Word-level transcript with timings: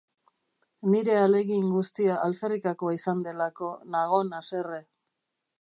Nire 0.93 1.13
ahalegin 1.17 1.67
guztia 1.75 2.17
alferrikakoa 2.29 2.97
izan 2.97 3.23
delako 3.29 3.73
nagon 3.97 4.37
haserre. 4.39 4.85